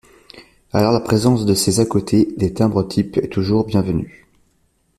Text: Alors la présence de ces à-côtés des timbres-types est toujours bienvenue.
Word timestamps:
Alors 0.73 0.93
la 0.93 0.99
présence 0.99 1.45
de 1.45 1.53
ces 1.53 1.79
à-côtés 1.79 2.27
des 2.35 2.55
timbres-types 2.55 3.17
est 3.21 3.27
toujours 3.29 3.65
bienvenue. 3.67 4.25